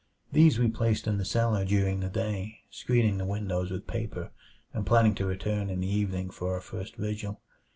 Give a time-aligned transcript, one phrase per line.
[0.31, 4.31] These we placed in the cellar during the day, screening the windows with paper
[4.73, 7.39] and planning to return in the evening for our first vigil.